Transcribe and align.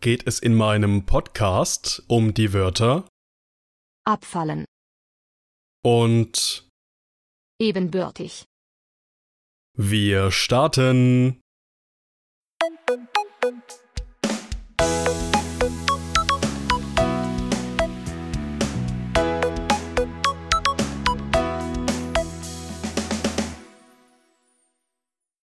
geht 0.00 0.26
es 0.26 0.38
in 0.38 0.54
meinem 0.54 1.06
Podcast 1.06 2.02
um 2.06 2.34
die 2.34 2.52
Wörter? 2.52 3.08
Abfallen, 4.04 4.64
und 5.84 6.68
ebenbürtig, 7.60 8.44
wir 9.74 10.30
starten. 10.30 11.40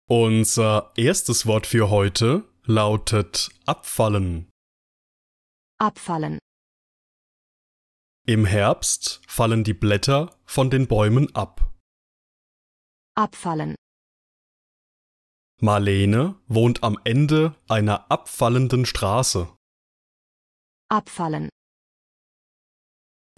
Unser 0.08 0.92
erstes 0.96 1.46
Wort 1.46 1.68
für 1.68 1.90
heute 1.90 2.49
lautet 2.70 3.50
abfallen. 3.66 4.48
abfallen, 5.80 6.38
Im 8.28 8.46
Herbst 8.46 9.22
fallen 9.28 9.64
die 9.64 9.74
Blätter 9.74 10.38
von 10.46 10.70
den 10.70 10.88
Bäumen 10.88 11.34
ab. 11.34 11.74
abfallen, 13.18 13.74
Marlene 15.60 16.36
wohnt 16.48 16.84
am 16.84 17.00
Ende 17.04 17.56
einer 17.68 18.12
abfallenden 18.12 18.86
Straße. 18.86 19.52
abfallen, 20.92 21.50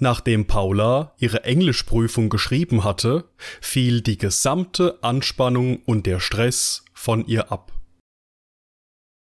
Nachdem 0.02 0.45
Paula 0.45 1.16
ihre 1.20 1.45
Englischprüfung 1.45 2.30
geschrieben 2.30 2.83
hatte, 2.83 3.31
fiel 3.61 4.02
die 4.02 4.17
gesamte 4.17 5.02
Anspannung 5.03 5.83
und 5.86 6.05
der 6.05 6.20
Stress 6.20 6.83
von 6.94 7.25
ihr 7.27 7.50
ab. 7.52 7.70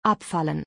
Abfallen, 0.02 0.62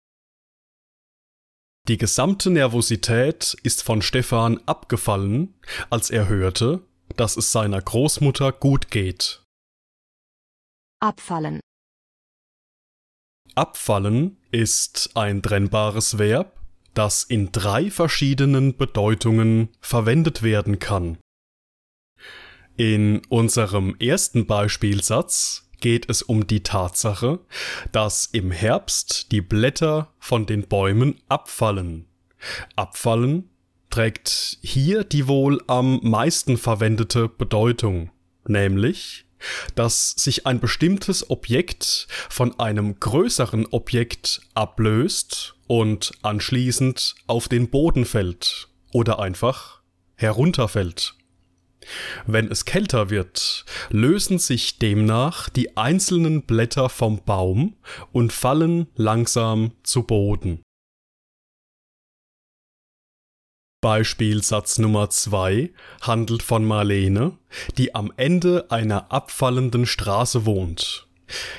Die 1.87 1.97
gesamte 1.97 2.49
Nervosität 2.49 3.57
ist 3.63 3.83
von 3.83 4.01
Stefan 4.01 4.61
abgefallen, 4.65 5.53
als 5.89 6.09
er 6.09 6.27
hörte, 6.29 6.85
dass 7.17 7.35
es 7.35 7.51
seiner 7.51 7.81
Großmutter 7.81 8.51
gut 8.51 8.89
geht. 8.89 9.43
abfallen, 11.01 11.59
Abfallen 13.55 14.37
ist 14.51 15.11
ein 15.15 15.43
trennbares 15.43 16.17
Verb, 16.17 16.59
das 16.93 17.23
in 17.23 17.51
drei 17.51 17.91
verschiedenen 17.91 18.77
Bedeutungen 18.77 19.69
verwendet 19.79 20.41
werden 20.41 20.79
kann. 20.79 21.17
In 22.77 23.21
unserem 23.29 23.95
ersten 23.99 24.47
Beispielsatz 24.47 25.69
geht 25.83 26.09
es 26.09 26.21
um 26.21 26.47
die 26.47 26.63
Tatsache, 26.63 27.39
dass 27.91 28.25
im 28.27 28.51
Herbst 28.51 29.33
die 29.33 29.41
Blätter 29.41 30.13
von 30.17 30.45
den 30.45 30.65
Bäumen 30.69 31.19
abfallen. 31.27 32.05
Abfallen 32.77 33.49
trägt 33.89 34.59
hier 34.61 35.03
die 35.03 35.27
wohl 35.27 35.61
am 35.67 35.99
meisten 36.01 36.55
verwendete 36.57 37.27
Bedeutung, 37.27 38.11
nämlich 38.47 39.25
dass 39.75 40.11
sich 40.11 40.47
ein 40.47 40.61
bestimmtes 40.61 41.29
Objekt 41.29 42.07
von 42.29 42.57
einem 42.61 42.97
größeren 42.97 43.65
Objekt 43.71 44.39
ablöst 44.53 45.55
und 45.67 46.13
anschließend 46.21 47.15
auf 47.27 47.49
den 47.49 47.69
Boden 47.69 48.05
fällt 48.05 48.69
oder 48.93 49.19
einfach 49.19 49.81
herunterfällt. 50.15 51.15
Wenn 52.25 52.49
es 52.51 52.65
kälter 52.65 53.09
wird, 53.09 53.65
lösen 53.89 54.39
sich 54.39 54.79
demnach 54.79 55.49
die 55.49 55.77
einzelnen 55.77 56.43
Blätter 56.43 56.89
vom 56.89 57.23
Baum 57.23 57.75
und 58.11 58.33
fallen 58.33 58.87
langsam 58.95 59.71
zu 59.83 60.03
Boden. 60.03 60.61
Beispielsatz 63.81 64.77
Nummer 64.77 65.09
2 65.09 65.69
handelt 66.01 66.41
von 66.41 66.63
Marlene, 66.63 67.37
die 67.77 67.93
am 67.93 68.13
Ende 68.15 68.71
einer 68.71 69.11
abfallenden 69.11 69.85
Straße 69.85 70.45
wohnt. 70.45 71.07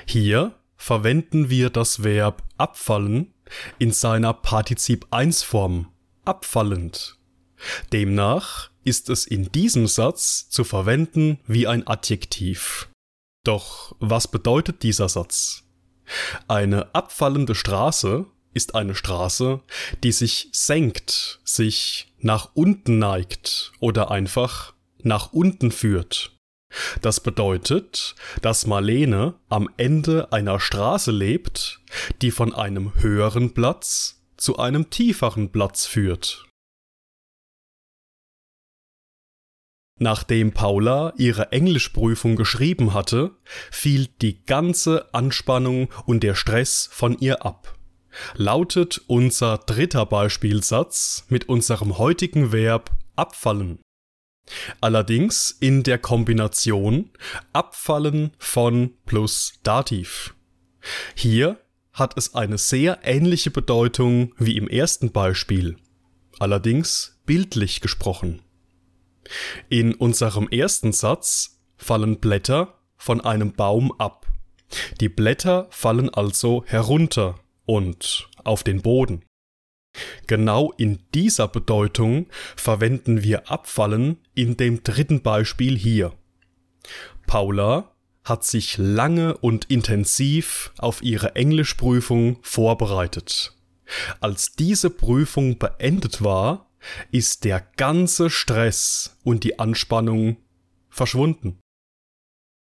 Hier 0.06 0.54
verwenden 0.76 1.50
wir 1.50 1.68
das 1.68 2.02
Verb 2.02 2.42
abfallen 2.56 3.34
in 3.78 3.90
seiner 3.90 4.32
Partizip 4.32 5.06
1 5.10 5.42
Form 5.42 5.92
abfallend. 6.24 7.18
Demnach 7.92 8.70
ist 8.84 9.08
es 9.10 9.26
in 9.26 9.50
diesem 9.50 9.86
Satz 9.86 10.48
zu 10.48 10.64
verwenden 10.64 11.38
wie 11.46 11.66
ein 11.66 11.86
Adjektiv. 11.86 12.88
Doch 13.44 13.94
was 14.00 14.28
bedeutet 14.28 14.82
dieser 14.82 15.08
Satz? 15.08 15.64
Eine 16.48 16.94
abfallende 16.94 17.54
Straße 17.54 18.26
ist 18.52 18.74
eine 18.74 18.94
Straße, 18.94 19.60
die 20.02 20.12
sich 20.12 20.48
senkt, 20.52 21.40
sich 21.44 22.12
nach 22.18 22.50
unten 22.54 22.98
neigt 22.98 23.72
oder 23.80 24.10
einfach 24.10 24.74
nach 25.02 25.32
unten 25.32 25.70
führt. 25.70 26.32
Das 27.02 27.20
bedeutet, 27.20 28.14
dass 28.42 28.66
Marlene 28.66 29.34
am 29.48 29.68
Ende 29.76 30.32
einer 30.32 30.58
Straße 30.58 31.12
lebt, 31.12 31.80
die 32.22 32.30
von 32.30 32.54
einem 32.54 32.94
höheren 32.96 33.54
Platz 33.54 34.22
zu 34.36 34.58
einem 34.58 34.90
tieferen 34.90 35.50
Platz 35.50 35.86
führt. 35.86 36.46
Nachdem 39.98 40.52
Paula 40.52 41.12
ihre 41.16 41.52
Englischprüfung 41.52 42.36
geschrieben 42.36 42.94
hatte, 42.94 43.32
fiel 43.70 44.08
die 44.20 44.44
ganze 44.44 45.14
Anspannung 45.14 45.88
und 46.04 46.22
der 46.22 46.34
Stress 46.34 46.88
von 46.90 47.16
ihr 47.18 47.44
ab 47.44 47.74
lautet 48.34 49.02
unser 49.06 49.58
dritter 49.58 50.06
Beispielsatz 50.06 51.24
mit 51.28 51.48
unserem 51.48 51.98
heutigen 51.98 52.52
Verb 52.52 52.90
abfallen. 53.16 53.80
Allerdings 54.80 55.50
in 55.50 55.82
der 55.82 55.98
Kombination 55.98 57.10
abfallen 57.52 58.32
von 58.38 58.92
plus 59.06 59.54
Dativ. 59.62 60.34
Hier 61.14 61.58
hat 61.92 62.18
es 62.18 62.34
eine 62.34 62.58
sehr 62.58 62.98
ähnliche 63.04 63.50
Bedeutung 63.50 64.34
wie 64.38 64.56
im 64.56 64.68
ersten 64.68 65.12
Beispiel, 65.12 65.76
allerdings 66.38 67.20
bildlich 67.24 67.80
gesprochen. 67.80 68.42
In 69.68 69.94
unserem 69.94 70.48
ersten 70.48 70.92
Satz 70.92 71.60
fallen 71.76 72.20
Blätter 72.20 72.74
von 72.96 73.20
einem 73.20 73.52
Baum 73.52 73.92
ab. 73.98 74.26
Die 75.00 75.08
Blätter 75.08 75.66
fallen 75.70 76.08
also 76.10 76.64
herunter 76.66 77.36
und 77.66 78.28
auf 78.44 78.62
den 78.62 78.82
Boden. 78.82 79.24
Genau 80.26 80.72
in 80.76 81.00
dieser 81.14 81.48
Bedeutung 81.48 82.26
verwenden 82.56 83.22
wir 83.22 83.50
abfallen 83.50 84.18
in 84.34 84.56
dem 84.56 84.82
dritten 84.82 85.22
Beispiel 85.22 85.76
hier. 85.76 86.12
Paula 87.26 87.92
hat 88.24 88.44
sich 88.44 88.78
lange 88.78 89.36
und 89.36 89.66
intensiv 89.66 90.72
auf 90.78 91.02
ihre 91.02 91.36
Englischprüfung 91.36 92.38
vorbereitet. 92.42 93.54
Als 94.20 94.52
diese 94.52 94.88
Prüfung 94.90 95.58
beendet 95.58 96.24
war, 96.24 96.63
ist 97.10 97.44
der 97.44 97.60
ganze 97.76 98.30
Stress 98.30 99.16
und 99.24 99.44
die 99.44 99.58
Anspannung 99.58 100.36
verschwunden. 100.90 101.58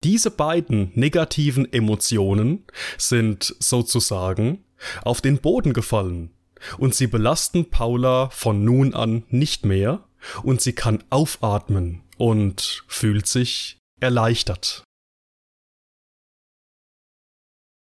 Diese 0.05 0.31
beiden 0.31 0.91
negativen 0.94 1.73
Emotionen 1.73 2.64
sind 2.99 3.55
sozusagen 3.61 4.64
auf 5.03 5.20
den 5.20 5.38
Boden 5.38 5.73
gefallen, 5.73 6.31
und 6.79 6.94
sie 6.94 7.06
belasten 7.06 7.70
Paula 7.70 8.31
von 8.31 8.64
nun 8.64 8.94
an 8.94 9.25
nicht 9.29 9.64
mehr, 9.64 10.05
und 10.43 10.61
sie 10.61 10.73
kann 10.73 11.03
aufatmen 11.11 12.03
und 12.17 12.85
fühlt 12.88 13.26
sich 13.26 13.79
erleichtert. 14.00 14.85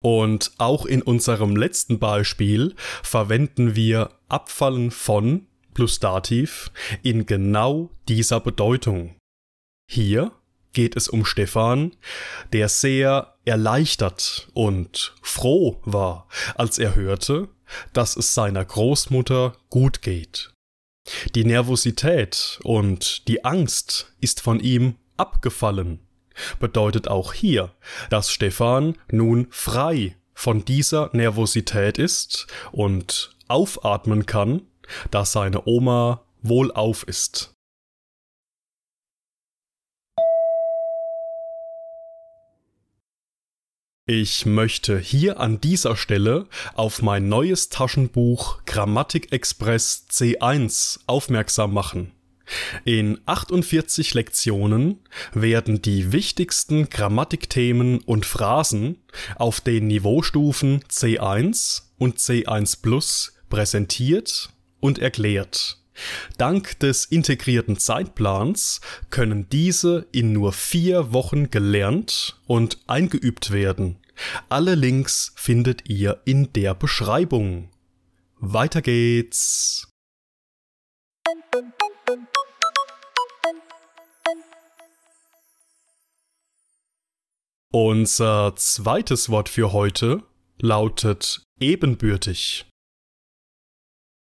Und 0.04 0.52
auch 0.60 0.86
in 0.86 1.02
unserem 1.02 1.56
letzten 1.56 1.98
Beispiel 1.98 2.76
verwenden 3.02 3.76
wir 3.76 4.12
abfallen 4.28 4.92
von 4.92 5.48
plus 5.76 6.00
Dativ 6.00 6.72
in 7.04 7.28
genau 7.28 7.92
dieser 8.08 8.40
Bedeutung. 8.40 9.16
Hier 9.88 10.32
geht 10.74 10.96
es 10.96 11.08
um 11.08 11.24
Stefan, 11.24 11.96
der 12.52 12.68
sehr 12.70 13.36
erleichtert 13.46 14.50
und 14.54 15.14
froh 15.22 15.80
war, 15.86 16.28
als 16.56 16.80
er 16.80 16.96
hörte, 16.96 17.50
dass 17.94 18.18
es 18.18 18.34
seiner 18.34 18.66
Großmutter 18.66 19.56
gut 19.70 20.02
geht. 20.02 20.52
Die 21.36 21.46
Nervosität 21.46 22.60
und 22.64 23.28
die 23.28 23.46
Angst 23.46 24.14
ist 24.20 24.42
von 24.42 24.60
ihm 24.60 24.96
abgefallen. 25.18 26.00
Bedeutet 26.60 27.08
auch 27.08 27.34
hier, 27.34 27.74
dass 28.10 28.32
Stefan 28.32 28.98
nun 29.12 29.48
frei 29.52 30.18
von 30.34 30.66
dieser 30.66 31.10
Nervosität 31.14 31.98
ist 31.98 32.48
und 32.72 33.36
aufatmen 33.48 34.26
kann, 34.26 34.64
da 35.12 35.26
seine 35.26 35.68
Oma 35.68 36.26
wohlauf 36.42 37.04
ist. 37.08 37.56
Ich 44.08 44.46
möchte 44.46 45.00
hier 45.00 45.40
an 45.40 45.60
dieser 45.60 45.96
Stelle 45.96 46.48
auf 46.76 47.02
mein 47.02 47.28
neues 47.28 47.70
Taschenbuch 47.70 48.64
Grammatik 48.66 49.32
Express 49.32 50.06
C1 50.12 51.00
aufmerksam 51.08 51.74
machen. 51.74 52.12
In 52.84 53.20
48 53.26 54.14
Lektionen 54.14 55.00
werden 55.34 55.82
die 55.82 56.12
wichtigsten 56.12 56.88
Grammatikthemen 56.90 57.98
und 58.02 58.28
Phrasen 58.28 58.98
auf 59.38 59.60
den 59.60 59.88
Niveaustufen 59.88 60.82
C1 60.84 61.82
und 61.98 62.20
C1 62.20 62.84
Plus 62.84 63.34
präsentiert 63.50 64.50
und 64.86 65.00
erklärt. 65.00 65.80
Dank 66.38 66.80
des 66.80 67.06
integrierten 67.06 67.78
Zeitplans 67.78 68.82
können 69.10 69.50
diese 69.50 70.06
in 70.12 70.32
nur 70.32 70.54
vier 70.54 71.12
Wochen 71.12 71.50
gelernt 71.50 72.40
und 72.46 72.78
eingeübt 72.86 73.52
werden. 73.52 73.98
Alle 74.48 74.76
Links 74.76 75.34
findet 75.36 75.90
ihr 75.90 76.22
in 76.26 76.54
der 76.54 76.76
Beschreibung. 76.76 77.70
Weiter 78.38 78.82
geht's. 78.82 79.88
Unser 87.72 88.56
zweites 88.56 89.30
Wort 89.30 89.50
für 89.50 89.74
heute 89.74 90.24
lautet 90.60 91.44
ebenbürtig. 91.60 92.66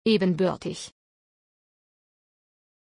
Ebenbürtig. 0.05 0.91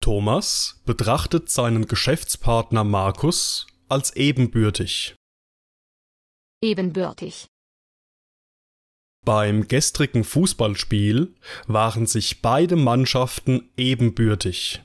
Thomas 0.00 0.80
betrachtet 0.86 1.50
seinen 1.50 1.86
Geschäftspartner 1.86 2.84
Markus 2.84 3.66
als 3.88 4.14
ebenbürtig. 4.14 5.16
Ebenbürtig. 6.62 7.48
Beim 9.24 9.68
gestrigen 9.68 10.24
Fußballspiel 10.24 11.34
waren 11.66 12.06
sich 12.06 12.42
beide 12.42 12.76
Mannschaften 12.76 13.70
ebenbürtig. 13.76 14.82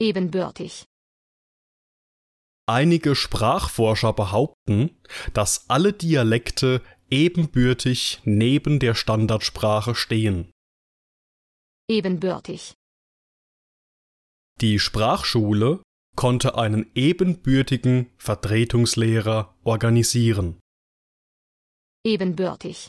Ebenbürtig. 0.00 0.84
Einige 2.68 3.14
Sprachforscher 3.14 4.12
behaupten, 4.12 5.00
dass 5.32 5.70
alle 5.70 5.92
Dialekte 5.92 6.82
ebenbürtig 7.08 8.20
neben 8.24 8.78
der 8.78 8.94
Standardsprache 8.94 9.94
stehen. 9.94 10.51
Ebenbürtig. 11.92 12.72
Die 14.62 14.78
Sprachschule 14.78 15.82
konnte 16.16 16.56
einen 16.56 16.90
ebenbürtigen 16.94 18.10
Vertretungslehrer 18.16 19.54
organisieren. 19.62 20.58
Ebenbürtig. 22.06 22.88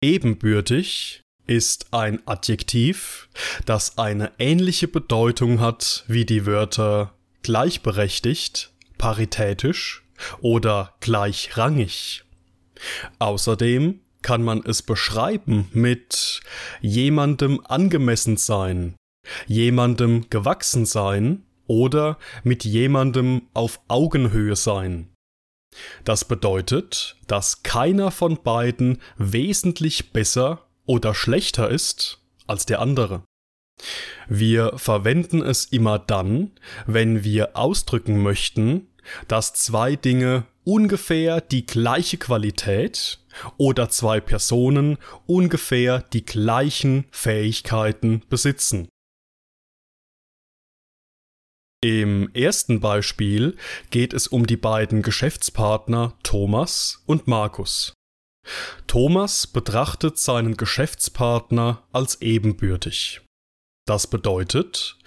Ebenbürtig 0.00 1.22
ist 1.48 1.92
ein 1.92 2.24
Adjektiv, 2.28 3.28
das 3.64 3.98
eine 3.98 4.30
ähnliche 4.38 4.86
Bedeutung 4.86 5.58
hat 5.58 6.04
wie 6.06 6.26
die 6.26 6.46
Wörter 6.46 7.18
gleichberechtigt, 7.42 8.72
paritätisch 8.98 10.04
oder 10.42 10.94
gleichrangig. 11.00 12.24
Außerdem 13.18 14.05
kann 14.26 14.42
man 14.42 14.60
es 14.64 14.82
beschreiben 14.82 15.68
mit 15.72 16.40
jemandem 16.80 17.60
angemessen 17.64 18.36
sein, 18.36 18.96
jemandem 19.46 20.28
gewachsen 20.30 20.84
sein 20.84 21.44
oder 21.68 22.18
mit 22.42 22.64
jemandem 22.64 23.42
auf 23.54 23.78
Augenhöhe 23.86 24.56
sein. 24.56 25.14
Das 26.02 26.24
bedeutet, 26.24 27.18
dass 27.28 27.62
keiner 27.62 28.10
von 28.10 28.42
beiden 28.42 29.00
wesentlich 29.16 30.12
besser 30.12 30.66
oder 30.86 31.14
schlechter 31.14 31.70
ist 31.70 32.18
als 32.48 32.66
der 32.66 32.80
andere. 32.80 33.22
Wir 34.26 34.72
verwenden 34.76 35.40
es 35.40 35.66
immer 35.66 36.00
dann, 36.00 36.50
wenn 36.84 37.22
wir 37.22 37.56
ausdrücken 37.56 38.24
möchten, 38.24 38.88
dass 39.28 39.54
zwei 39.54 39.96
Dinge 39.96 40.46
ungefähr 40.64 41.40
die 41.40 41.64
gleiche 41.64 42.16
Qualität 42.16 43.20
oder 43.56 43.88
zwei 43.88 44.20
Personen 44.20 44.98
ungefähr 45.26 46.02
die 46.12 46.24
gleichen 46.24 47.06
Fähigkeiten 47.10 48.22
besitzen. 48.28 48.88
Im 51.82 52.34
ersten 52.34 52.80
Beispiel 52.80 53.56
geht 53.90 54.12
es 54.12 54.26
um 54.26 54.46
die 54.46 54.56
beiden 54.56 55.02
Geschäftspartner 55.02 56.18
Thomas 56.22 57.02
und 57.06 57.28
Markus. 57.28 57.92
Thomas 58.86 59.46
betrachtet 59.46 60.18
seinen 60.18 60.56
Geschäftspartner 60.56 61.86
als 61.92 62.20
ebenbürtig. 62.22 63.25
Das 63.86 64.08
bedeutet, 64.08 64.98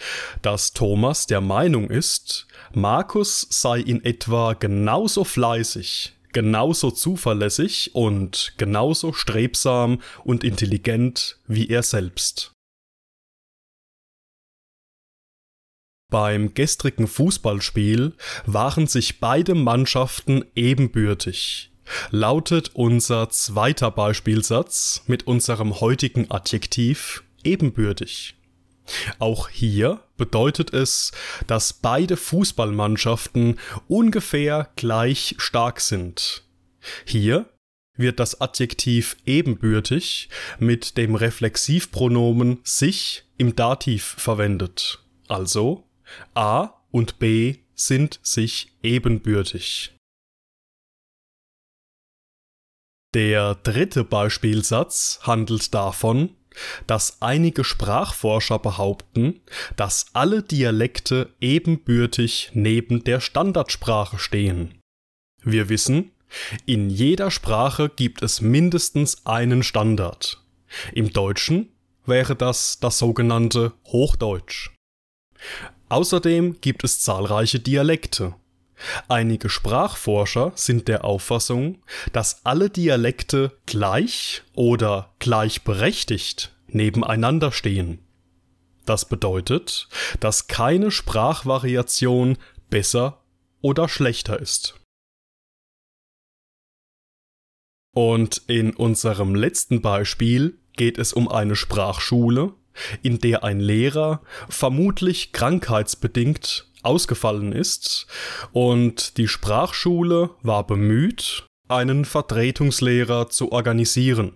dass 0.42 0.72
Thomas 0.72 1.28
der 1.28 1.42
Meinung 1.42 1.90
ist, 1.90 2.48
Markus 2.74 3.46
sei 3.50 3.82
in 3.82 4.06
etwa 4.06 4.54
genauso 4.54 5.26
fleißig, 5.26 6.14
genauso 6.32 6.90
zuverlässig 6.90 7.94
und 7.94 8.54
genauso 8.58 9.12
strebsam 9.12 10.02
und 10.24 10.46
intelligent 10.46 11.40
wie 11.46 11.68
er 11.68 11.84
selbst. 11.84 12.54
Beim 16.10 16.54
gestrigen 16.54 17.08
Fußballspiel 17.08 18.16
waren 18.46 18.88
sich 18.88 19.20
beide 19.20 19.56
Mannschaften 19.56 20.46
ebenbürtig, 20.56 21.72
lautet 22.12 22.72
unser 22.76 23.30
zweiter 23.30 23.92
Beispielsatz 23.92 25.04
mit 25.06 25.28
unserem 25.28 25.82
heutigen 25.82 26.32
Adjektiv 26.32 27.24
ebenbürtig. 27.44 28.39
Auch 29.20 29.50
hier 29.50 30.02
bedeutet 30.18 30.74
es, 30.74 31.12
dass 31.48 31.74
beide 31.74 32.18
Fußballmannschaften 32.18 33.60
ungefähr 33.88 34.70
gleich 34.76 35.36
stark 35.38 35.80
sind. 35.80 36.44
Hier 37.06 37.50
wird 37.96 38.20
das 38.20 38.40
Adjektiv 38.40 39.18
ebenbürtig 39.26 40.30
mit 40.58 40.98
dem 40.98 41.16
Reflexivpronomen 41.16 42.60
sich 42.64 43.26
im 43.38 43.56
Dativ 43.56 44.16
verwendet. 44.18 45.00
Also 45.28 45.84
A 46.34 46.70
und 46.92 47.20
B 47.20 47.58
sind 47.76 48.20
sich 48.24 48.72
ebenbürtig. 48.84 49.94
Der 53.16 53.56
dritte 53.56 54.04
Beispielsatz 54.04 55.20
handelt 55.24 55.74
davon, 55.74 56.36
dass 56.88 57.22
einige 57.22 57.64
Sprachforscher 57.64 58.60
behaupten, 58.60 59.42
dass 59.76 60.08
alle 60.14 60.44
Dialekte 60.44 61.34
ebenbürtig 61.40 62.52
neben 62.54 63.04
der 63.04 63.20
Standardsprache 63.20 64.20
stehen. 64.20 64.80
Wir 65.44 65.70
wissen, 65.70 66.12
in 66.66 66.90
jeder 66.90 67.32
Sprache 67.32 67.90
gibt 67.90 68.22
es 68.22 68.42
mindestens 68.42 69.26
einen 69.26 69.64
Standard. 69.64 70.44
Im 70.94 71.12
Deutschen 71.12 71.70
wäre 72.06 72.36
das 72.36 72.80
das 72.80 73.00
sogenannte 73.00 73.74
Hochdeutsch. 73.88 74.72
Außerdem 75.90 76.62
gibt 76.62 76.84
es 76.84 77.02
zahlreiche 77.02 77.60
Dialekte. 77.60 78.36
Einige 79.08 79.50
Sprachforscher 79.50 80.52
sind 80.56 80.88
der 80.88 81.06
Auffassung, 81.06 81.82
dass 82.14 82.46
alle 82.46 82.70
Dialekte 82.70 83.52
gleich 83.66 84.44
oder 84.54 85.14
gleichberechtigt 85.20 86.56
nebeneinander 86.68 87.52
stehen. 87.52 88.00
Das 88.86 89.06
bedeutet, 89.06 89.88
dass 90.20 90.48
keine 90.48 90.92
Sprachvariation 90.92 92.38
besser 92.70 93.24
oder 93.62 93.90
schlechter 93.90 94.40
ist. 94.40 94.76
Und 97.94 98.44
in 98.48 98.76
unserem 98.76 99.36
letzten 99.36 99.82
Beispiel 99.82 100.58
geht 100.74 100.98
es 100.98 101.12
um 101.12 101.28
eine 101.28 101.56
Sprachschule, 101.56 102.54
in 103.02 103.20
der 103.20 103.44
ein 103.44 103.60
Lehrer 103.60 104.22
vermutlich 104.48 105.34
krankheitsbedingt 105.34 106.69
ausgefallen 106.84 107.52
ist 107.52 108.08
und 108.52 109.18
die 109.18 109.28
Sprachschule 109.28 110.32
war 110.42 110.66
bemüht, 110.66 111.46
einen 111.68 112.06
Vertretungslehrer 112.06 113.30
zu 113.30 113.52
organisieren. 113.52 114.34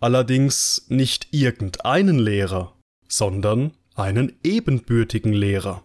Allerdings 0.00 0.86
nicht 0.88 1.28
irgendeinen 1.32 2.18
Lehrer, 2.18 2.74
sondern 3.08 3.72
einen 3.94 4.38
ebenbürtigen 4.42 5.32
Lehrer. 5.32 5.84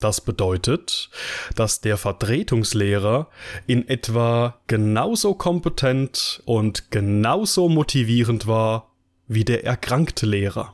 Das 0.00 0.20
bedeutet, 0.20 1.08
dass 1.54 1.80
der 1.80 1.96
Vertretungslehrer 1.96 3.30
in 3.66 3.88
etwa 3.88 4.60
genauso 4.66 5.34
kompetent 5.34 6.42
und 6.44 6.90
genauso 6.90 7.68
motivierend 7.68 8.46
war 8.46 8.92
wie 9.28 9.44
der 9.44 9.64
erkrankte 9.64 10.26
Lehrer. 10.26 10.73